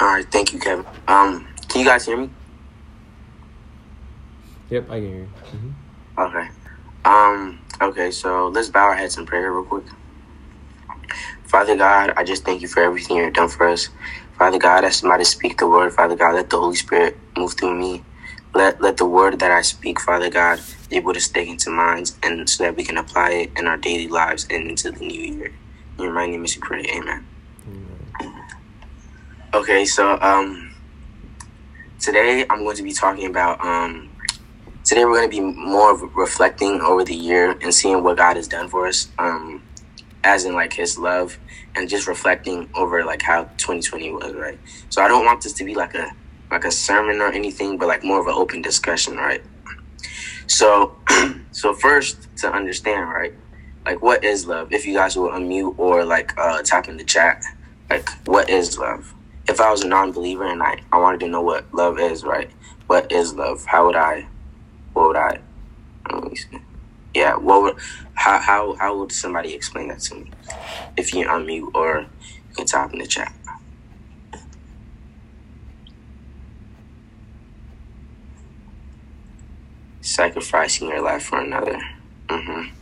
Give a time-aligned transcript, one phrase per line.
[0.00, 0.86] All right, thank you, Kevin.
[1.08, 2.30] Um, can you guys hear me?
[4.70, 5.30] Yep, I can hear you.
[5.54, 5.70] Mm-hmm.
[6.18, 6.48] Okay.
[7.04, 9.84] Um, okay, so let's bow our heads in prayer real quick.
[11.44, 13.90] Father God, I just thank you for everything you've done for us.
[14.38, 17.78] Father God, as somebody speak the word, Father God, let the Holy Spirit move through
[17.78, 18.04] me.
[18.54, 20.60] Let let the word that I speak, Father God,
[20.90, 23.76] be able to stick into minds and so that we can apply it in our
[23.78, 25.52] daily lives and into the new year.
[25.98, 26.84] In your mighty name is we pray.
[26.96, 27.26] Amen.
[29.56, 30.70] Okay, so um
[32.00, 34.12] today I'm going to be talking about um
[34.84, 38.48] today we're going to be more reflecting over the year and seeing what God has
[38.48, 39.64] done for us um
[40.24, 41.38] as in like his love
[41.76, 44.58] and just reflecting over like how 2020 was, right?
[44.90, 46.08] So I don't want this to be like a
[46.52, 49.42] like a sermon or anything, but like more of an open discussion, right?
[50.48, 50.98] So
[51.52, 53.32] so first to understand, right?
[53.86, 54.68] Like what is love?
[54.72, 57.42] If you guys will unmute or like uh type in the chat,
[57.90, 59.14] like what is love?
[59.48, 62.50] If I was a non-believer and I, I wanted to know what love is, right?
[62.86, 63.64] What is love?
[63.66, 64.28] How would I
[64.94, 65.38] what would I.
[67.14, 67.74] Yeah, what would
[68.14, 70.32] how how how would somebody explain that to me?
[70.96, 73.34] If you unmute or you can type in the chat.
[80.02, 81.80] Sacrificing your life for another.
[82.30, 82.75] hmm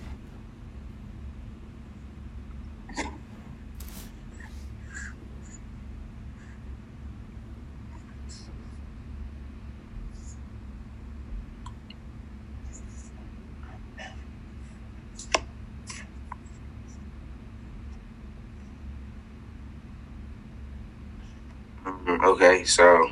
[21.87, 23.11] Okay, so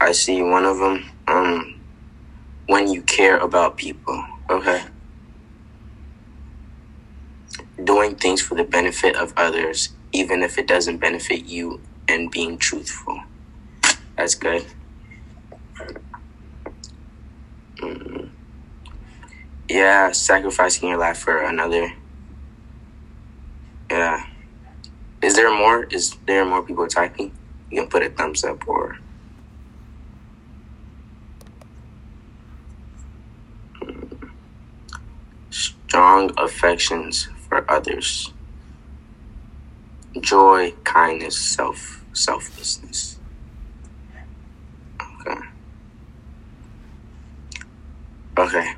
[0.00, 1.04] I see one of them.
[1.28, 1.80] Um,
[2.66, 4.24] when you care about people.
[4.50, 4.82] Okay.
[7.82, 12.58] Doing things for the benefit of others, even if it doesn't benefit you, and being
[12.58, 13.22] truthful.
[14.16, 14.66] That's good.
[17.78, 18.30] Mm,
[19.68, 21.92] Yeah, sacrificing your life for another.
[23.90, 24.26] Yeah.
[25.22, 25.84] Is there more?
[25.84, 27.32] Is there more people typing?
[27.70, 28.96] You can put a thumbs up or.
[35.50, 38.32] strong affections for others,
[40.20, 43.20] joy, kindness, self selflessness.
[45.20, 45.40] Okay.
[48.38, 48.74] Okay.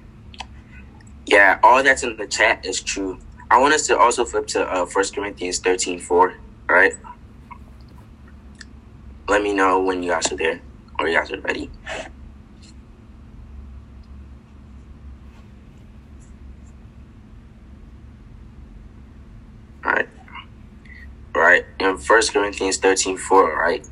[1.26, 3.18] Yeah, all that's in the chat is true.
[3.50, 6.34] I want us to also flip to uh, 1 Corinthians thirteen four.
[6.76, 6.92] right?
[9.28, 10.62] Let me know when you guys are there
[10.98, 11.70] or you guys are ready.
[19.84, 20.08] Right.
[21.34, 21.64] Right.
[21.80, 23.86] In First Corinthians thirteen four, right?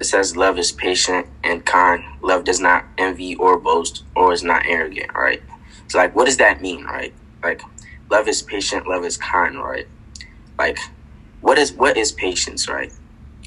[0.00, 2.04] It says love is patient and kind.
[2.22, 5.42] Love does not envy or boast or is not arrogant, right?
[5.88, 7.14] So like what does that mean, right?
[7.42, 7.62] Like
[8.10, 9.86] love is patient, love is kind, right?
[10.58, 10.78] Like
[11.40, 12.92] what is what is patience, right?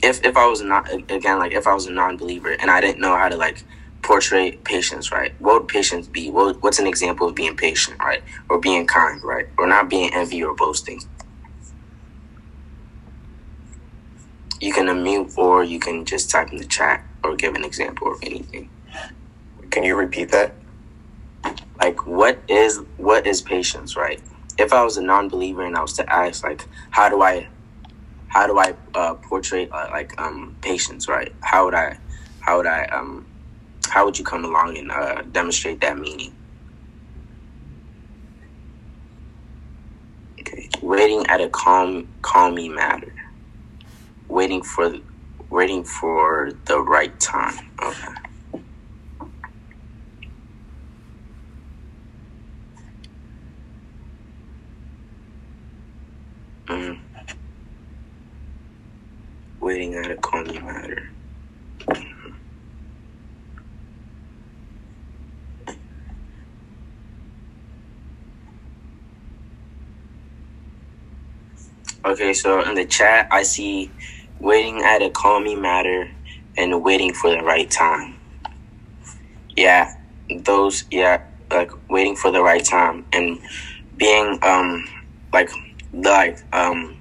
[0.01, 2.79] If if I was not again like if I was a non believer and I
[2.81, 3.63] didn't know how to like
[4.01, 5.33] portray patience, right?
[5.39, 6.29] What would patience be?
[6.29, 8.23] What what's an example of being patient, right?
[8.49, 9.47] Or being kind, right?
[9.57, 11.01] Or not being envy or boasting.
[14.61, 18.11] You can unmute or you can just type in the chat or give an example
[18.11, 18.69] of anything.
[19.69, 20.55] Can you repeat that?
[21.81, 24.21] Like what is what is patience, right?
[24.57, 27.47] If I was a non-believer and I was to ask like how do I
[28.29, 31.31] how do I uh, portray uh, like um patience, right?
[31.43, 31.97] How would I
[32.41, 33.29] how would I um
[33.89, 36.35] how would you come along and uh, demonstrate that meaning?
[40.41, 43.13] Okay, waiting at a calm calming matter.
[44.29, 44.93] Waiting for
[45.51, 47.55] waiting for the right time.
[47.83, 48.13] Okay.
[56.69, 56.99] Mm.
[59.69, 61.11] Waiting at a calming matter.
[72.03, 73.91] Okay, so in the chat, I see
[74.39, 76.09] waiting at a call me matter
[76.57, 78.15] and waiting for the right time.
[79.55, 79.93] Yeah,
[80.35, 81.21] those, yeah,
[81.51, 83.37] like waiting for the right time and
[83.97, 84.89] being, um,
[85.31, 85.51] like,
[85.93, 86.97] like, um,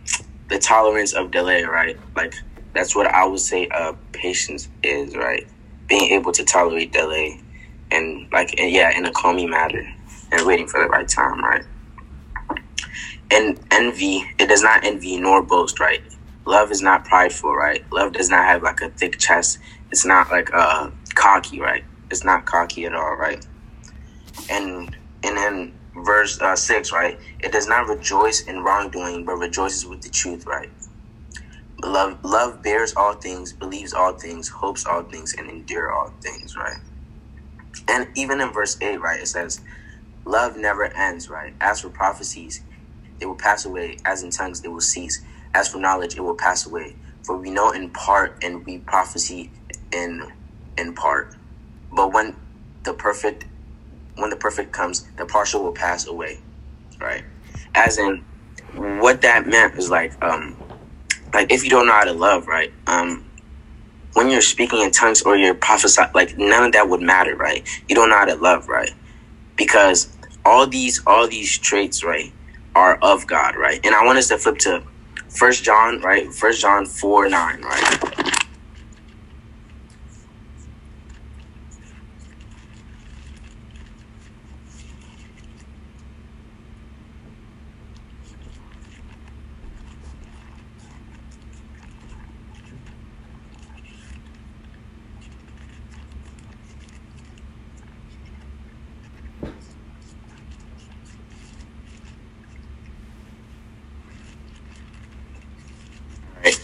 [0.50, 1.99] the tolerance of delay, right?
[2.15, 2.35] Like,
[2.79, 5.47] that's what I would say, uh, patience is, right?
[5.89, 7.41] Being able to tolerate delay
[7.91, 9.87] and, like, and yeah, in a calming matter
[10.33, 11.65] and waiting for the right time, right?
[13.31, 16.03] and envy it does not envy nor boast right
[16.49, 17.85] love is not prideful, right?
[17.93, 19.59] Love does not have like a thick chest.
[19.93, 21.85] It's not like uh cocky, right?
[22.11, 23.47] It's not cocky at all, right?
[24.51, 27.19] And and then verse uh, six, right?
[27.41, 30.71] It does not rejoice in wrongdoing, but rejoices with the truth, right?
[31.85, 36.57] Love love bears all things, believes all things, hopes all things, and endure all things,
[36.57, 36.79] right?
[37.89, 39.61] And even in verse eight, right, it says,
[40.25, 41.55] "Love never ends," right?
[41.61, 42.63] As for prophecies,
[43.21, 45.23] they will pass away; as in tongues, they will cease.
[45.55, 46.97] As for knowledge, it will pass away.
[47.25, 49.53] For we know in part, and we prophesy
[49.93, 50.33] in
[50.79, 51.37] in part.
[51.93, 52.37] But when
[52.85, 53.47] the perfect
[54.17, 56.41] when the perfect comes, the partial will pass away.
[57.01, 57.25] Right?
[57.75, 58.25] As in
[58.75, 60.59] what that meant is like um
[61.35, 62.73] like if you don't know how to love, right?
[62.87, 63.27] Um
[64.15, 67.67] when you're speaking in tongues or you're prophesying like none of that would matter, right?
[67.89, 68.91] You don't know how to love, right?
[69.57, 72.35] Because all these all these traits, right,
[72.75, 73.81] are of God, right?
[73.85, 74.85] And I want us to flip to
[75.29, 76.33] First John, right?
[76.33, 78.05] First John four nine, right?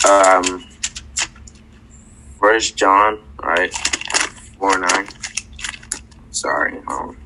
[0.06, 0.64] um,
[2.60, 3.72] John, right,
[4.58, 5.08] four nine.
[6.30, 7.18] Sorry, um.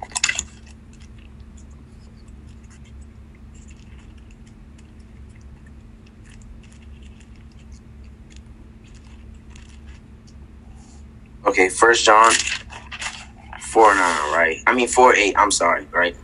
[11.47, 12.33] Okay, First John
[13.61, 14.57] four nine, right?
[14.67, 15.35] I mean four eight.
[15.39, 16.17] I'm sorry, right?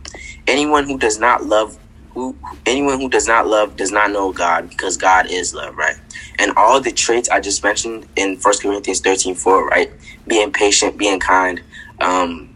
[0.47, 1.77] Anyone who does not love
[2.11, 5.95] who anyone who does not love does not know God because God is love, right?
[6.39, 9.91] And all the traits I just mentioned in First Corinthians 13, 4, right?
[10.27, 11.61] Being patient, being kind,
[12.01, 12.55] um,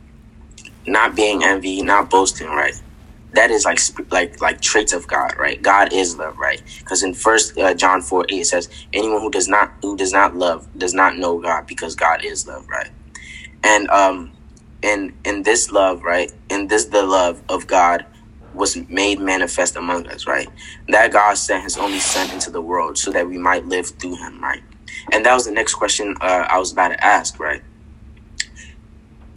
[0.88, 2.74] not being envy, not boasting, right?
[3.34, 3.80] That is like
[4.12, 5.62] like like traits of God, right?
[5.62, 6.62] God is love, right?
[6.80, 10.14] Because in First uh, John four eight it says, "Anyone who does not who does
[10.14, 12.90] not love does not know God, because God is love," right?
[13.64, 14.34] And um,
[14.84, 16.32] in in this love, right?
[16.50, 18.06] In this the love of God
[18.54, 20.50] was made manifest among us, right?
[20.88, 24.18] That God sent his only son into the world so that we might live through
[24.18, 24.64] him, right?
[25.12, 27.62] And that was the next question uh, I was about to ask, right?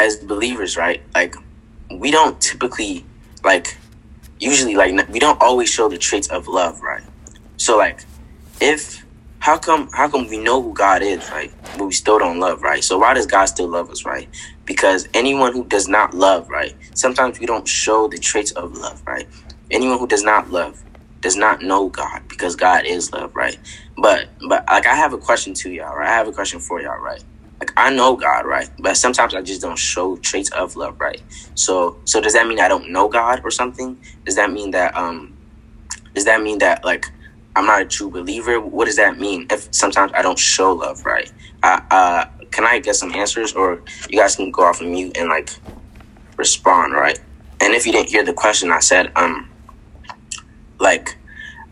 [0.00, 1.02] As believers, right?
[1.14, 1.36] Like,
[1.90, 3.04] we don't typically,
[3.44, 3.76] like,
[4.40, 7.02] usually, like, we don't always show the traits of love, right?
[7.56, 8.00] So, like,
[8.60, 9.01] if,
[9.42, 11.52] how come, how come we know who God is, right?
[11.76, 12.84] But we still don't love, right?
[12.84, 14.26] So, why does God still love us, right?
[14.66, 16.72] because anyone who does not love, right?
[16.94, 19.28] Sometimes we don't show the traits of love, right?
[19.70, 20.84] Anyone who does not love
[21.22, 23.56] does not know God because God is love, right?
[23.96, 26.08] But but like I have a question to y'all, right?
[26.08, 27.22] I have a question for y'all, right?
[27.60, 28.68] Like I know God, right?
[28.80, 31.20] But sometimes I just don't show traits of love, right?
[31.54, 33.98] So so does that mean I don't know God or something?
[34.26, 35.36] Does that mean that um
[36.14, 37.06] does that mean that like
[37.54, 38.60] I'm not a true believer?
[38.60, 41.30] What does that mean if sometimes I don't show love, right?
[41.62, 45.16] Uh, uh, can I get some answers, or you guys can go off of mute
[45.16, 45.50] and like
[46.36, 47.18] respond, right?
[47.60, 49.48] And if you didn't hear the question, I said, um,
[50.80, 51.16] like,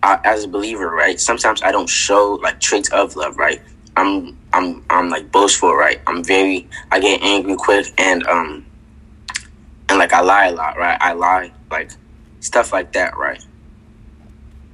[0.03, 1.19] I, as a believer, right?
[1.19, 3.61] Sometimes I don't show like traits of love, right?
[3.97, 6.01] I'm, I'm, I'm like boastful, right?
[6.07, 8.65] I'm very, I get angry quick, and um,
[9.89, 10.97] and like I lie a lot, right?
[11.01, 11.91] I lie, like
[12.39, 13.45] stuff like that, right?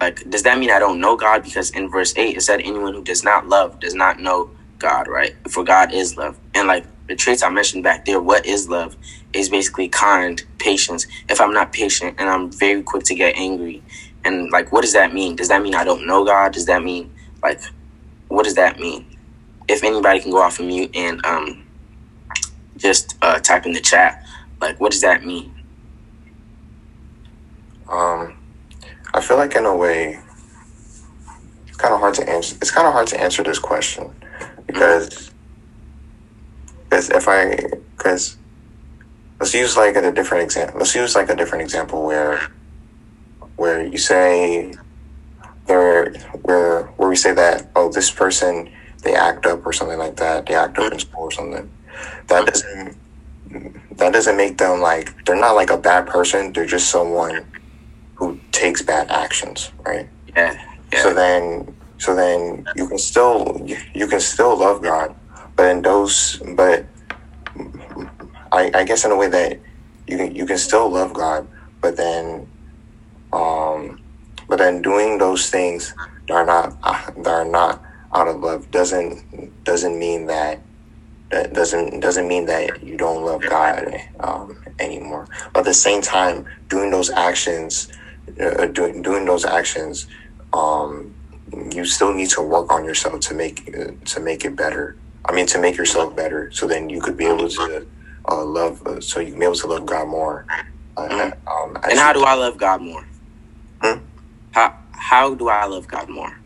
[0.01, 1.43] Like, does that mean I don't know God?
[1.45, 5.09] Because in verse eight it said, anyone who does not love does not know God,
[5.09, 5.35] right?
[5.51, 6.39] For God is love.
[6.55, 8.97] And like the traits I mentioned back there, what is love?
[9.33, 11.07] Is basically kind, patience.
[11.29, 13.83] If I'm not patient and I'm very quick to get angry,
[14.25, 15.37] and like, what does that mean?
[15.37, 16.53] Does that mean I don't know God?
[16.53, 17.13] Does that mean
[17.43, 17.61] like,
[18.29, 19.07] what does that mean?
[19.69, 21.65] If anybody can go off of mute and um,
[22.77, 24.25] just uh, type in the chat,
[24.61, 25.55] like, what does that mean?
[27.89, 28.36] Um,
[29.17, 30.21] I feel like in a way,
[31.67, 32.55] it's kind of hard to answer.
[32.61, 34.15] It's kind of hard to answer this question
[34.67, 35.33] because
[36.85, 37.57] because if I
[37.97, 38.37] because
[39.41, 40.79] let's use like a different example.
[40.79, 42.53] Let's use like a different example where
[43.57, 44.75] where you say
[45.67, 48.71] there where where we say that oh this person
[49.03, 51.71] they act up or something like that they act up in school or something
[52.27, 52.97] that doesn't
[53.97, 57.47] that doesn't make them like they're not like a bad person they're just someone
[58.17, 60.59] who takes bad actions right yeah,
[60.93, 61.03] yeah.
[61.03, 65.15] so then so then you can still you can still love God,
[65.57, 66.87] but in those but
[68.53, 69.61] I, I guess in a way that
[70.07, 71.49] you can you can still love God,
[71.81, 72.49] but then
[73.33, 74.01] um
[74.49, 75.95] but then doing those things
[76.29, 76.81] that are not
[77.25, 77.83] that are not
[78.15, 80.63] out of love doesn't doesn't mean that
[81.31, 85.29] that doesn't doesn't mean that you don't love God um, anymore.
[85.53, 87.89] But at the same time, doing those actions,
[88.41, 90.07] uh, doing doing those actions,
[90.53, 91.15] um,
[91.73, 94.97] you still need to work on yourself to make uh, to make it better.
[95.25, 97.87] I mean, to make yourself better, so then you could be able to
[98.29, 100.47] uh, love, uh, so you can be able to love God more.
[100.97, 101.49] Uh, mm-hmm.
[101.49, 103.05] um, and how do I love God more?
[103.83, 103.99] Hmm?
[104.53, 106.39] How how do I love God more?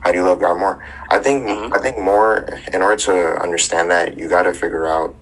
[0.00, 0.84] How do you love God more?
[1.10, 1.72] I think mm-hmm.
[1.72, 5.14] I think more in order to understand that you got to figure out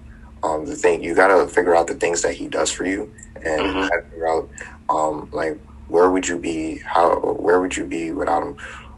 [0.43, 1.03] um, the thing.
[1.03, 4.09] You got to figure out the things that He does for you, and mm-hmm.
[4.09, 4.49] figure out
[4.89, 6.81] um, like where would you be?
[6.85, 8.57] How where would you be without Him?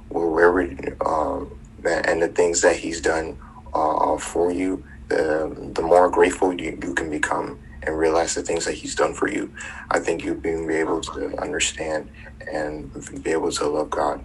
[0.10, 1.52] Where, where would um,
[1.86, 3.38] and the things that He's done
[3.74, 4.86] uh, for you.
[5.10, 9.14] The the more grateful you, you can become and realize the things that He's done
[9.16, 9.54] for you.
[9.92, 12.10] I think you'll be able to understand
[12.54, 12.92] and
[13.24, 14.24] be able to love God.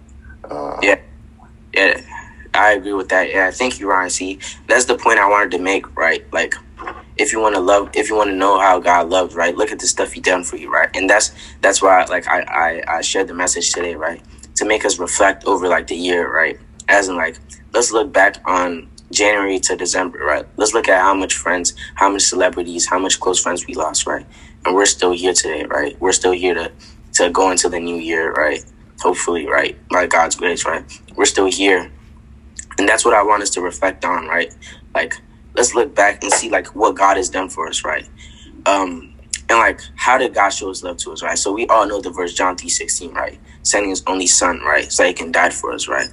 [0.49, 0.95] Uh, yeah
[1.73, 2.01] yeah,
[2.53, 3.29] I agree with that.
[3.31, 4.09] Yeah, thank you, Ryan.
[4.09, 6.23] See, that's the point I wanted to make, right?
[6.33, 6.55] Like,
[7.19, 9.55] if you want to love, if you want to know how God loves, right?
[9.55, 10.89] Look at the stuff He done for you, right?
[10.95, 11.31] And that's
[11.61, 12.41] that's why, like, I
[12.87, 14.21] I, I shared the message today, right?
[14.55, 16.59] To make us reflect over like the year, right?
[16.89, 17.37] As in, like,
[17.73, 20.45] let's look back on January to December, right?
[20.57, 24.07] Let's look at how much friends, how much celebrities, how much close friends we lost,
[24.07, 24.25] right?
[24.65, 25.99] And we're still here today, right?
[26.01, 26.71] We're still here to
[27.13, 28.63] to go into the new year, right?
[29.01, 29.77] hopefully, right?
[29.89, 30.83] By God's grace, right?
[31.15, 31.91] We're still here.
[32.77, 34.53] And that's what I want us to reflect on, right?
[34.93, 35.15] Like,
[35.57, 38.07] let's look back and see like what God has done for us, right?
[38.65, 39.13] Um,
[39.49, 41.37] and like how did God show his love to us, right?
[41.37, 43.39] So we all know the verse John 3 16, right?
[43.63, 44.91] Sending his only son, right?
[44.91, 46.09] So he can die for us, right?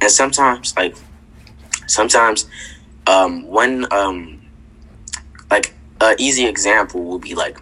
[0.00, 0.96] And sometimes, like
[1.86, 2.46] sometimes
[3.06, 4.40] um when um
[5.50, 7.58] like an easy example will be like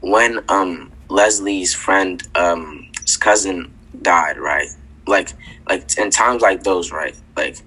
[0.00, 4.68] when um Leslie's friend um his cousin died, right?
[5.06, 5.32] Like
[5.68, 7.16] like in times like those, right?
[7.36, 7.58] Like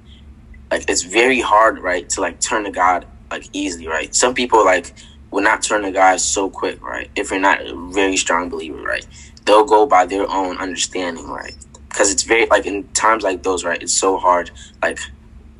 [0.71, 4.13] like it's very hard, right, to like turn to God like easily, right?
[4.13, 4.93] Some people like
[5.31, 7.09] will not turn to God so quick, right?
[7.15, 9.05] If you're not a very strong believer, right?
[9.45, 11.55] They'll go by their own understanding, right?
[11.89, 13.81] Because it's very like in times like those, right?
[13.81, 14.99] It's so hard, like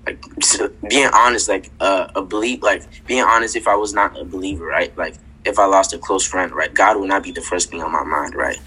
[0.06, 0.24] like
[0.90, 3.56] being honest, like uh, a belief, like being honest.
[3.56, 4.96] If I was not a believer, right?
[4.98, 5.16] Like
[5.48, 6.74] if I lost a close friend, right?
[6.74, 8.60] God would not be the first thing on my mind, right?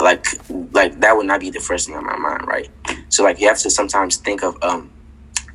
[0.00, 0.26] Like,
[0.72, 2.68] like that would not be the first thing on my mind, right?
[3.08, 4.90] So, like, you have to sometimes think of, um,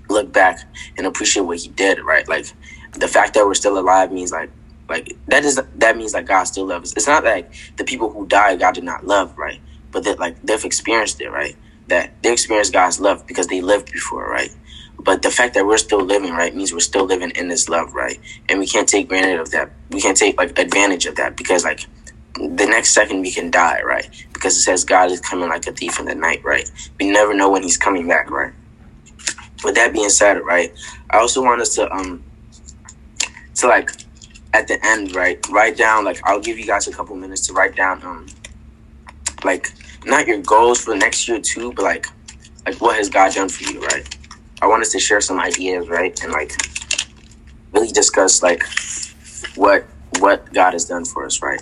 [0.09, 0.59] look back
[0.97, 2.27] and appreciate what He did, right?
[2.29, 2.47] Like,
[2.93, 4.51] the fact that we're still alive means like,
[4.89, 6.97] like that is that means that God still loves us.
[6.97, 9.61] It's not like the people who died God did not love, right?
[9.91, 11.55] But that like they've experienced it, right?
[11.87, 14.51] That they experienced God's love because they lived before, right?
[14.99, 17.93] But the fact that we're still living, right, means we're still living in this love,
[17.93, 18.19] right?
[18.49, 19.71] And we can't take granted of that.
[19.91, 21.81] We can't take like advantage of that because like
[22.35, 24.09] the next second we can die, right?
[24.33, 26.69] Because it says God is coming like a thief in the night, right?
[26.99, 28.53] We never know when he's coming back, right?
[29.63, 30.73] With that being said, right,
[31.11, 32.23] I also want us to um
[33.55, 33.91] to like
[34.53, 37.53] at the end, right, write down like I'll give you guys a couple minutes to
[37.53, 38.27] write down um
[39.43, 39.69] like
[40.05, 42.07] not your goals for next year too, but like
[42.67, 44.17] like what has God done for you, right?
[44.61, 46.53] I want us to share some ideas, right, and like
[47.73, 48.63] really discuss like
[49.55, 49.87] what
[50.19, 51.61] what God has done for us, right?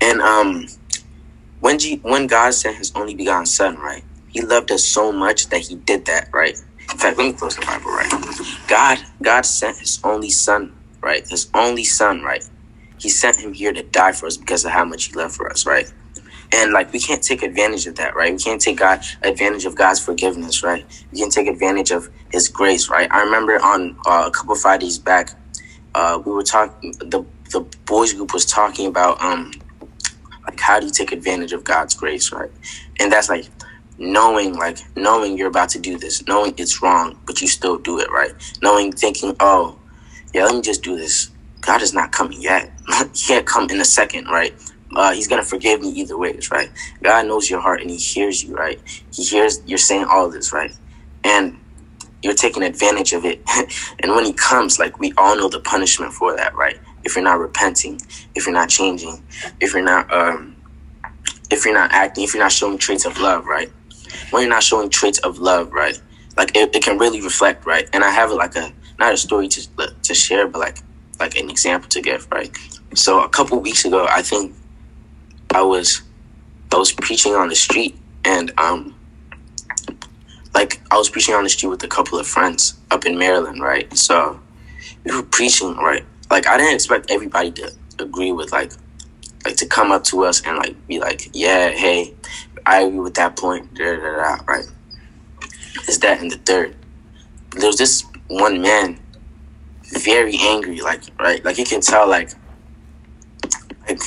[0.00, 0.66] And um,
[1.60, 5.48] when G- when God sent His only begotten Son, right, He loved us so much
[5.50, 6.56] that He did that, right?
[6.92, 8.12] In fact, let me close the Bible, right?
[8.68, 11.24] God God sent His only Son, right?
[11.30, 12.44] His only Son, right?
[12.98, 15.50] He sent Him here to die for us because of how much He loved for
[15.50, 15.86] us, right?
[16.54, 18.32] And like we can't take advantage of that, right?
[18.32, 20.86] We can't take God advantage of God's forgiveness, right?
[21.12, 23.08] We can take advantage of His grace, right?
[23.12, 25.30] I remember on uh, a couple Fridays back,
[25.94, 26.94] uh, we were talking.
[27.00, 29.52] The the boys group was talking about um
[30.48, 32.50] like how do you take advantage of God's grace, right?
[33.00, 33.46] And that's like
[33.98, 38.00] knowing like knowing you're about to do this, knowing it's wrong, but you still do
[38.00, 38.32] it, right?
[38.62, 39.80] Knowing thinking, oh
[40.34, 41.30] yeah, let me just do this.
[41.62, 42.72] God is not coming yet.
[43.14, 44.54] he can't come in a second, right?
[44.96, 46.70] uh, he's gonna forgive me either ways, right?
[47.02, 48.80] God knows your heart and He hears you, right?
[49.12, 50.72] He hears you're saying all this, right?
[51.24, 51.58] And
[52.22, 53.42] you're taking advantage of it.
[54.00, 56.78] and when He comes, like we all know the punishment for that, right?
[57.04, 58.00] If you're not repenting,
[58.34, 59.24] if you're not changing,
[59.60, 60.56] if you're not, um,
[61.50, 63.72] if you're not acting, if you're not showing traits of love, right?
[64.30, 66.00] When you're not showing traits of love, right?
[66.36, 67.88] Like it, it can really reflect, right?
[67.92, 70.78] And I have like a not a story to to share, but like
[71.20, 72.56] like an example to give, right?
[72.94, 74.54] So a couple weeks ago, I think
[75.54, 76.02] I was
[76.72, 78.94] I was preaching on the street and um
[80.54, 83.62] like I was preaching on the street with a couple of friends up in Maryland,
[83.62, 83.94] right?
[83.96, 84.40] So
[85.04, 86.04] we were preaching, right?
[86.30, 88.72] Like I didn't expect everybody to agree with like
[89.44, 92.14] like to come up to us and like be like, yeah, hey,
[92.66, 94.64] I agree with that point, da, da, da, right?
[95.86, 96.76] this, that, in the third.
[97.52, 99.00] There's this one man,
[99.84, 102.30] very angry, like right, like you can tell, like,
[103.88, 104.00] like,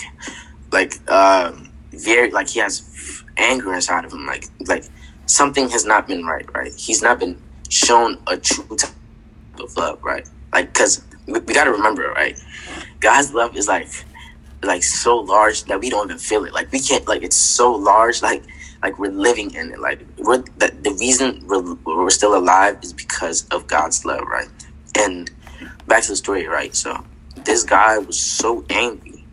[0.71, 1.53] like, uh,
[1.91, 4.85] very, like he has anger inside of him, like, like
[5.25, 6.73] something has not been right, right?
[6.73, 8.91] He's not been shown a true type
[9.59, 10.27] of love, right?
[10.53, 12.39] Like, cause we, we got to remember, right?
[12.99, 13.87] God's love is like,
[14.63, 16.53] like so large that we don't even feel it.
[16.53, 18.43] Like we can't, like it's so large, like
[18.81, 19.79] like we're living in it.
[19.79, 24.49] Like we're the, the reason we're, we're still alive is because of God's love, right?
[24.97, 25.29] And
[25.87, 26.75] back to the story, right?
[26.75, 27.03] So
[27.45, 29.25] this guy was so angry,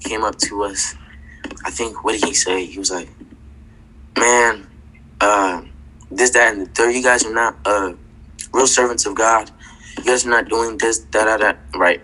[0.00, 0.94] came up to us.
[1.64, 2.64] I think what did he say?
[2.66, 3.08] He was like,
[4.18, 4.66] "Man,
[5.20, 5.62] uh,
[6.10, 6.94] this, that, and the third.
[6.94, 7.92] You guys are not uh
[8.52, 9.50] real servants of God.
[9.98, 11.78] You guys are not doing this, that, that, that.
[11.78, 12.00] Right?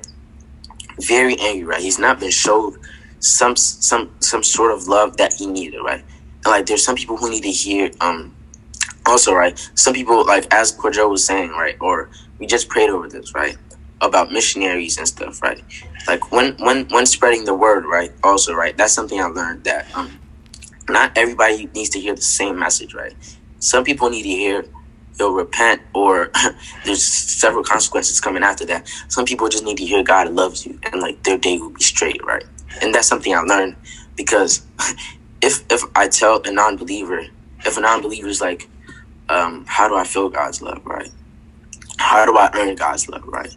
[1.01, 1.81] Very angry, right?
[1.81, 2.75] He's not been showed
[3.21, 6.05] some some some sort of love that he needed, right?
[6.47, 8.35] like there's some people who need to hear um
[9.07, 13.09] also right some people like as Cordell was saying right or we just prayed over
[13.09, 13.57] this right
[14.01, 15.63] about missionaries and stuff right
[16.09, 19.89] like when when when spreading the word right also right that's something I learned that
[19.95, 20.21] um
[20.89, 23.15] not everybody needs to hear the same message right
[23.61, 24.65] some people need to hear
[25.19, 26.31] you'll repent or
[26.85, 30.79] there's several consequences coming after that some people just need to hear God loves you
[30.93, 32.45] and like their day will be straight right
[32.83, 33.77] and that's something I learned
[34.17, 34.67] because
[35.43, 37.23] if if I tell a non-believer,
[37.65, 38.69] if a non-believer is like,
[39.29, 41.11] um, how do I feel God's love, right?
[41.99, 43.55] How do I earn God's love, right?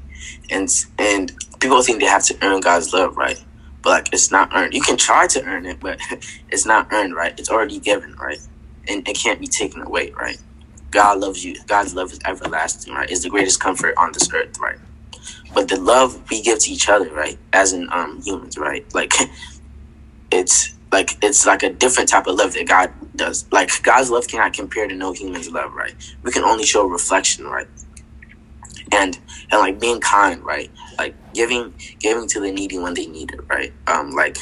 [0.51, 3.43] And and people think they have to earn God's love, right?
[3.83, 4.73] But like it's not earned.
[4.73, 5.99] You can try to earn it, but
[6.49, 7.37] it's not earned, right?
[7.39, 8.39] It's already given, right?
[8.87, 10.37] And it can't be taken away, right?
[10.91, 11.55] God loves you.
[11.67, 13.09] God's love is everlasting, right?
[13.09, 14.77] Is the greatest comfort on this earth, right?
[15.53, 18.85] But the love we give to each other, right, as in um humans, right?
[18.93, 19.13] Like
[20.31, 23.47] it's like it's like a different type of love that God does.
[23.51, 25.95] Like God's love cannot compare to no human's love, right?
[26.23, 27.67] We can only show reflection, right?
[28.91, 29.19] And
[29.51, 30.71] and like being kind, right?
[30.99, 33.73] Like giving giving to the needy when they need it, right?
[33.87, 34.37] Um, like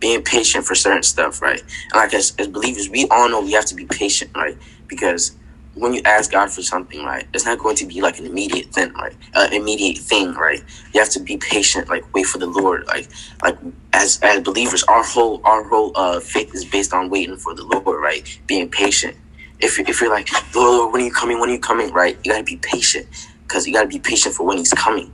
[0.00, 1.60] being patient for certain stuff, right?
[1.60, 4.58] And like as, as believers, we all know we have to be patient, right?
[4.88, 5.36] Because
[5.74, 8.66] when you ask God for something, right, it's not going to be like an immediate
[8.72, 9.14] thing, right?
[9.34, 10.62] An immediate thing, right?
[10.92, 13.08] You have to be patient, like wait for the Lord, like
[13.42, 13.58] like
[13.92, 17.64] as as believers, our whole our whole uh, faith is based on waiting for the
[17.64, 18.38] Lord, right?
[18.46, 19.16] Being patient.
[19.60, 21.40] If you're, if you're like, Lord, Lord, when are you coming?
[21.40, 21.92] When are you coming?
[21.92, 22.18] Right?
[22.24, 23.08] You gotta be patient
[23.42, 25.12] because you gotta be patient for when He's coming.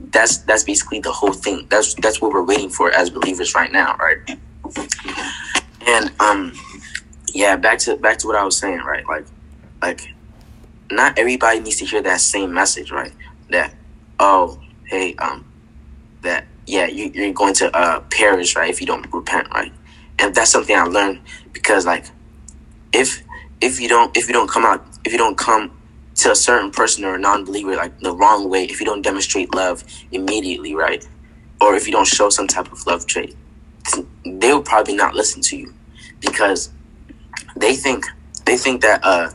[0.00, 1.66] That's that's basically the whole thing.
[1.70, 4.38] That's that's what we're waiting for as believers right now, right?
[5.86, 6.52] And um,
[7.34, 9.06] yeah, back to back to what I was saying, right?
[9.08, 9.26] Like
[9.82, 10.08] like
[10.90, 13.12] not everybody needs to hear that same message, right?
[13.50, 13.74] That
[14.20, 15.44] oh, hey, um,
[16.22, 18.70] that yeah, you, you're going to uh, perish, right?
[18.70, 19.72] If you don't repent, right?
[20.18, 21.20] And that's something I learned
[21.52, 22.06] because like
[22.92, 23.22] if
[23.60, 25.70] if you don't if you don't come out if you don't come
[26.14, 29.54] to a certain person or a non-believer like the wrong way if you don't demonstrate
[29.54, 31.08] love immediately right
[31.60, 33.34] or if you don't show some type of love trait
[34.26, 35.74] they will probably not listen to you
[36.20, 36.70] because
[37.56, 38.04] they think
[38.44, 39.30] they think that uh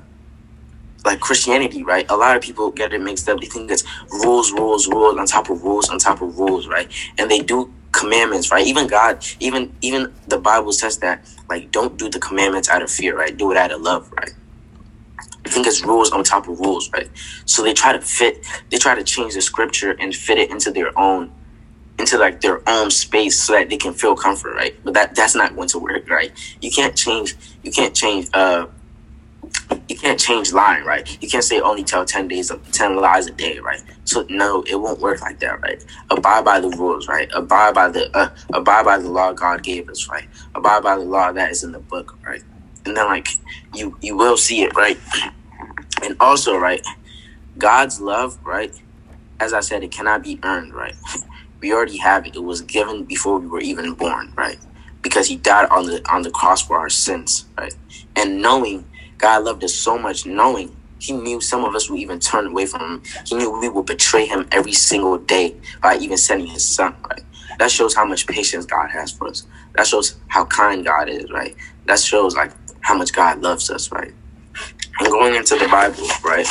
[1.07, 2.05] like Christianity, right?
[2.09, 3.39] A lot of people get it mixed up.
[3.39, 3.83] They think it's
[4.23, 6.91] rules, rules, rules on top of rules on top of rules, right?
[7.17, 8.65] And they do commandments, right?
[8.67, 12.91] Even God, even even the Bible says that, like, don't do the commandments out of
[12.91, 13.35] fear, right?
[13.35, 14.33] Do it out of love, right?
[15.45, 17.09] I think it's rules on top of rules, right?
[17.45, 20.71] So they try to fit, they try to change the scripture and fit it into
[20.71, 21.31] their own,
[21.97, 24.75] into like their own space so that they can feel comfort, right?
[24.83, 26.31] But that that's not going to work, right?
[26.61, 28.67] You can't change, you can't change, uh,
[29.89, 31.07] you can't change lying, right?
[31.21, 33.81] You can't say only tell 10 days of 10 lies a day, right?
[34.05, 35.83] So no, it won't work like that, right?
[36.11, 37.29] Abide by the rules, right?
[37.35, 40.27] Abide by the uh, abide by the law God gave us, right?
[40.55, 42.41] Abide by the law that is in the book, right?
[42.85, 43.29] And then like
[43.73, 44.99] you you will see it, right?
[46.03, 46.81] And also, right,
[47.57, 48.71] God's love, right?
[49.39, 50.95] As I said, it cannot be earned, right?
[51.61, 52.35] We already have it.
[52.35, 54.57] It was given before we were even born, right?
[55.03, 57.73] Because he died on the on the cross for our sins, right?
[58.15, 58.85] And knowing
[59.17, 62.67] God loved us so much, knowing He knew some of us would even turn away
[62.67, 63.03] from Him.
[63.25, 67.23] He knew we would betray Him every single day by even sending His Son, right?
[67.59, 69.47] That shows how much patience God has for us.
[69.75, 71.55] That shows how kind God is, right?
[71.87, 74.13] That shows like how much God loves us, right?
[74.99, 76.47] And going into the Bible, right?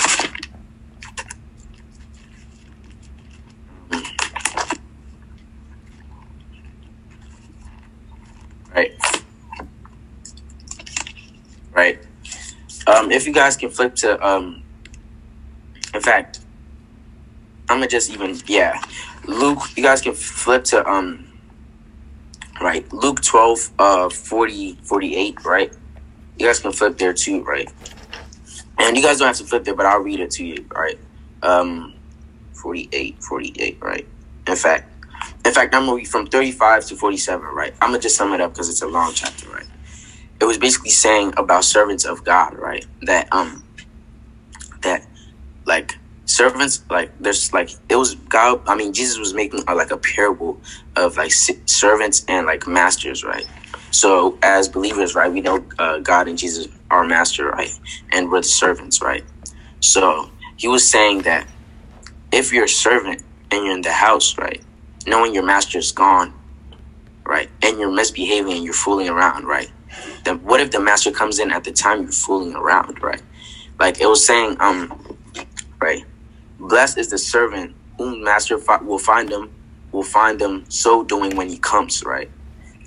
[11.74, 11.98] Right.
[13.06, 14.64] Um, if you guys can flip to, um,
[15.94, 16.40] in fact,
[17.68, 18.80] I'm gonna just even yeah,
[19.28, 19.60] Luke.
[19.76, 21.30] You guys can flip to um,
[22.60, 25.72] right, Luke 12, uh, 40, 48, right.
[26.36, 27.70] You guys can flip there too, right.
[28.78, 30.98] And you guys don't have to flip there, but I'll read it to you, right?
[31.42, 31.94] Um,
[32.54, 34.06] 48, 48, right?
[34.48, 34.92] In fact,
[35.44, 37.72] in fact, I'm gonna read from 35 to 47, right?
[37.80, 39.66] I'm gonna just sum it up because it's a long chapter, right?
[40.40, 42.86] It was basically saying about servants of God, right?
[43.02, 43.64] That um,
[44.82, 45.06] that
[45.66, 48.62] like servants, like there's like it was God.
[48.66, 50.60] I mean, Jesus was making a, like a parable
[50.96, 51.32] of like
[51.66, 53.46] servants and like masters, right?
[53.90, 57.70] So as believers, right, we know uh, God and Jesus are master, right,
[58.12, 59.24] and we're the servants, right.
[59.80, 61.48] So he was saying that
[62.32, 64.62] if you're a servant and you're in the house, right,
[65.06, 66.34] knowing your master is gone,
[67.26, 69.70] right, and you're misbehaving and you're fooling around, right,
[70.24, 73.22] then what if the master comes in at the time you're fooling around, right?
[73.80, 75.08] Like it was saying, um,
[75.82, 76.04] right,
[76.60, 79.52] blessed is the servant whom master fi- will find them,
[79.92, 82.30] will find them so doing when he comes, right?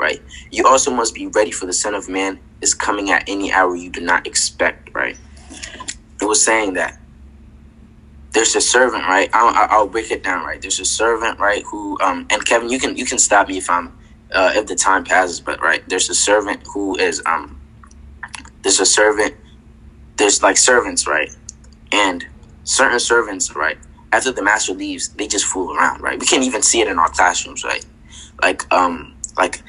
[0.02, 0.22] Right.
[0.52, 3.76] You also must be ready for the Son of Man is coming at any hour
[3.76, 5.18] you do not expect, right?
[6.22, 6.96] It was saying that
[8.34, 9.30] there's a servant, right?
[9.34, 10.62] I'll, I'll break it down, right?
[10.62, 11.64] There's a servant, right?
[11.72, 13.94] Who, um, and Kevin, you can you can stop me if I'm
[14.34, 17.62] uh, if the time passes, but right, there's a servant who is um,
[18.64, 19.36] there's a servant,
[20.18, 21.30] there's like servants, right?
[21.92, 22.26] And
[22.66, 23.78] certain servants, right?
[24.12, 26.20] After the master leaves, they just fool around, right?
[26.20, 27.86] We can't even see it in our classrooms, right?
[28.42, 29.62] Like, um, like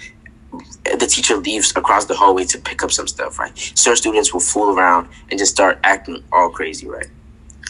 [0.85, 3.57] the teacher leaves across the hallway to pick up some stuff, right?
[3.57, 7.07] Certain students will fool around and just start acting all crazy, right?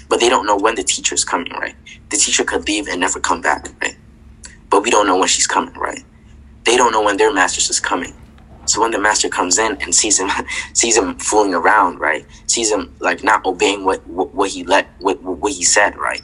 [0.09, 1.75] but they don't know when the teacher's coming, right?
[2.11, 3.97] The teacher could leave and never come back, right?
[4.71, 6.05] But we don't know when she's coming, right?
[6.65, 8.15] They don't know when their master is coming.
[8.67, 10.31] So when the master comes in and sees him,
[10.75, 12.27] sees him fooling around, right?
[12.47, 16.23] Sees him like not obeying what what, what he let what, what he said, right?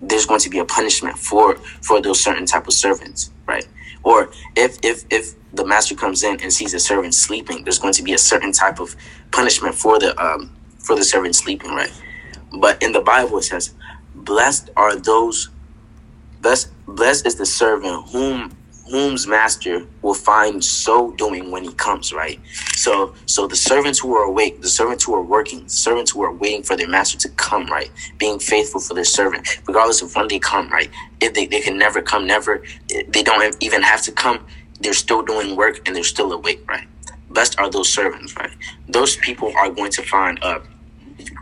[0.00, 3.66] There's going to be a punishment for for those certain type of servants, right?
[4.02, 7.94] Or if if if the master comes in and sees a servant sleeping, there's going
[7.94, 8.94] to be a certain type of
[9.32, 11.92] punishment for the um for the servant sleeping, right?
[12.60, 13.74] But in the Bible, it says,
[14.14, 15.50] "Blessed are those.
[16.40, 18.52] Blessed, blessed is the servant whom
[18.90, 22.40] whom's master will find so doing when he comes." Right.
[22.72, 26.22] So, so the servants who are awake, the servants who are working, the servants who
[26.22, 27.66] are waiting for their master to come.
[27.66, 27.90] Right.
[28.18, 30.68] Being faithful for their servant, regardless of when they come.
[30.68, 30.90] Right.
[31.20, 32.62] If they, they can never come, never.
[32.88, 34.46] They don't even have to come.
[34.80, 36.68] They're still doing work and they're still awake.
[36.68, 36.86] Right.
[37.30, 38.36] Blessed are those servants.
[38.36, 38.52] Right.
[38.88, 40.60] Those people are going to find uh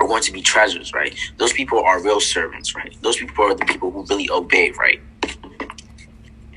[0.01, 1.17] are going to be treasures, right?
[1.39, 2.95] Those people are real servants, right?
[3.03, 5.01] Those people are the people who really obey, right?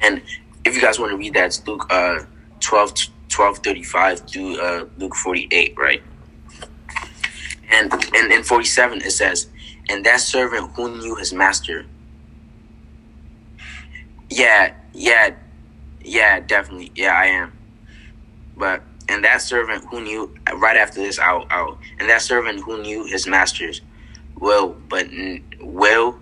[0.02, 0.22] And
[0.66, 2.20] if you guys want to read that, it's Luke uh,
[2.60, 2.94] 12,
[3.30, 6.04] 12 35 through uh, Luke 48, right?
[7.72, 9.48] And, and in 47, it says,
[9.90, 11.86] And that servant who knew his master.
[14.30, 15.36] Yeah, yeah,
[16.04, 16.92] yeah, definitely.
[16.96, 17.54] Yeah, I am.
[18.58, 22.82] But and that servant who knew right after this I'll, I'll and that servant who
[22.82, 23.82] knew his master's
[24.40, 25.08] will but
[25.62, 26.20] will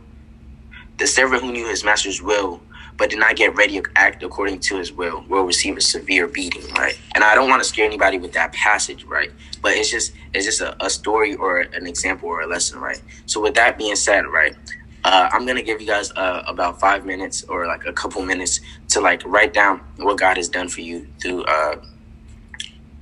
[0.98, 2.62] the servant who knew his master's will
[3.04, 6.26] but did not get ready to act according to his will will receive a severe
[6.26, 9.30] beating right and i don't want to scare anybody with that passage right
[9.62, 13.02] but it's just it's just a, a story or an example or a lesson right
[13.26, 14.56] so with that being said right
[15.04, 18.62] uh, I'm gonna give you guys uh, about five minutes or like a couple minutes
[18.88, 21.76] to like write down what God has done for you through uh,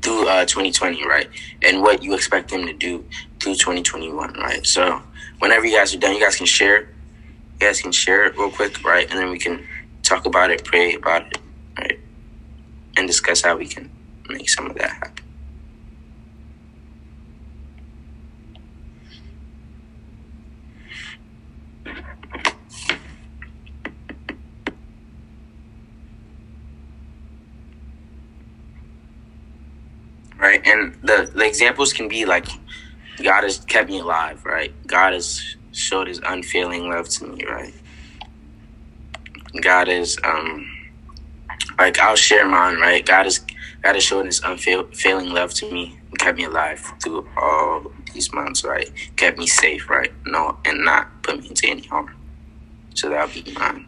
[0.02, 1.30] through uh, 2020, right?
[1.62, 3.06] And what you expect him to do
[3.40, 4.66] through 2021, right?
[4.66, 5.00] So
[5.38, 6.80] whenever you guys are done, you guys can share.
[7.60, 9.08] You guys can share it real quick, right?
[9.08, 9.64] And then we can
[10.15, 11.39] talk about it, pray about it,
[11.80, 12.00] right?
[12.97, 13.91] And discuss how we can
[14.30, 15.12] make some of that happen.
[30.39, 30.62] right?
[30.67, 32.47] And the, the examples can be like
[33.24, 34.74] God has kept me alive, right?
[34.88, 37.74] God has showed his unfailing love to me, right?
[39.60, 40.68] God is um
[41.80, 43.06] like I'll share mine, right?
[43.06, 43.42] God is
[43.84, 48.34] God has shown his unfailing love to me and kept me alive through all these
[48.34, 48.90] months, right?
[49.18, 50.12] Kept me safe, right?
[50.28, 52.10] No and not put me into any harm.
[52.96, 53.88] So that'll be mine.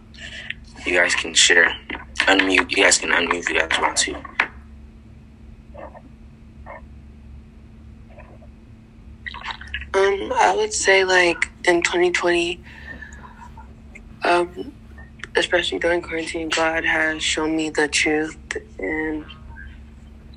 [0.86, 1.74] You guys can share.
[2.22, 2.72] Unmute.
[2.72, 4.16] You guys can unmute if you guys want to.
[9.80, 12.62] Um, I would say like in 2020,
[14.26, 14.73] um,
[15.36, 18.38] especially during quarantine, God has shown me the truth
[18.80, 19.26] and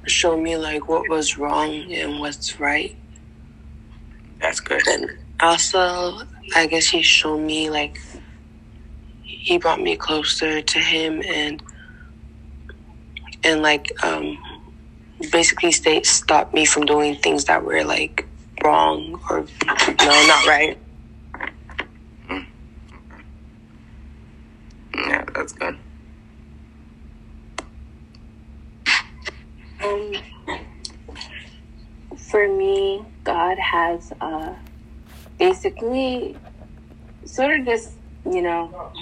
[0.06, 2.96] shown me like what was wrong and what's right.
[4.40, 4.86] That's good.
[4.88, 6.20] And also,
[6.54, 7.98] I guess He showed me like
[9.22, 11.62] He brought me closer to Him and
[13.44, 14.38] and like um
[15.32, 18.26] basically stay, stop me from doing things that were like
[18.64, 19.46] wrong or
[20.04, 20.78] no, not right.
[22.30, 22.46] Mm.
[24.94, 25.76] Yeah, that's good.
[29.84, 30.12] Um,
[32.16, 34.54] for me, God has uh,
[35.38, 36.36] basically
[37.24, 37.92] sort of just,
[38.24, 38.92] you know,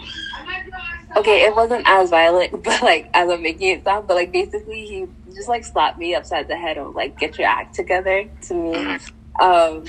[1.16, 4.87] okay, it wasn't as violent, but like as I'm making it sound, but like basically
[4.87, 8.55] he just like slapped me upside the head of like get your act together to
[8.55, 8.99] me,
[9.40, 9.85] um,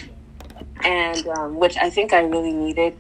[0.84, 2.96] and um, which I think I really needed,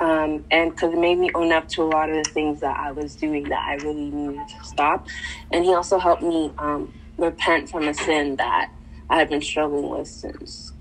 [0.00, 2.78] um, and because it made me own up to a lot of the things that
[2.78, 5.06] I was doing that I really needed to stop,
[5.50, 8.70] and he also helped me um, repent from a sin that
[9.08, 10.72] I had been struggling with since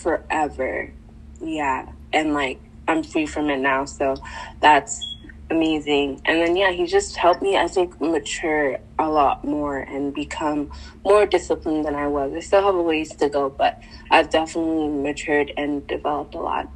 [0.00, 0.92] forever,
[1.40, 4.16] yeah, and like I'm free from it now, so
[4.60, 5.00] that's
[5.50, 6.20] amazing.
[6.24, 10.70] And then, yeah, he just helped me, I think, mature a lot more and become
[11.04, 12.32] more disciplined than I was.
[12.34, 16.68] I still have a ways to go, but I've definitely matured and developed a lot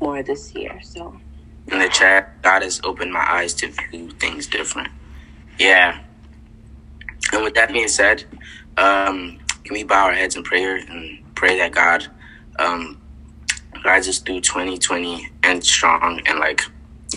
[0.00, 0.80] more this year.
[0.82, 1.18] So,
[1.70, 4.88] in the chat, God has opened my eyes to view things different.
[5.58, 6.00] Yeah.
[7.32, 8.24] And with that being said,
[8.76, 12.06] um, can we bow our heads in prayer and pray that God
[12.58, 13.00] um,
[13.82, 16.62] guides us through 2020 and strong and like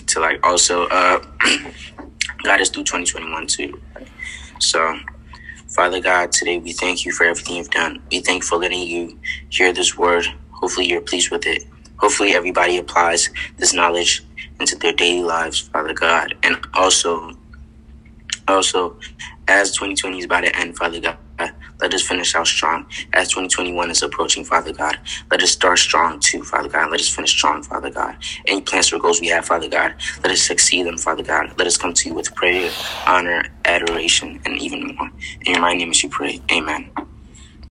[0.08, 1.20] to like also uh
[2.44, 3.82] guide us through 2021 too.
[4.60, 4.98] So,
[5.68, 8.02] Father God, today we thank you for everything you've done.
[8.12, 9.20] We thank you for letting you
[9.50, 10.26] hear this word.
[10.52, 11.66] Hopefully, you're pleased with it.
[12.00, 14.24] Hopefully, everybody applies this knowledge
[14.60, 16.36] into their daily lives, Father God.
[16.44, 17.32] And also,
[18.48, 18.98] also,
[19.48, 21.18] as 2020 is about to end, Father God,
[21.82, 24.98] let us finish out strong as 2021 is approaching, Father God.
[25.32, 26.92] Let us start strong too, Father God.
[26.92, 28.18] Let us finish strong, Father God.
[28.48, 31.54] Any plans or goals we have, Father God, let us succeed them, Father God.
[31.60, 32.72] Let us come to you with prayer,
[33.08, 35.12] honor, adoration, and even more.
[35.46, 36.42] In your mighty name, as you pray.
[36.52, 36.92] Amen.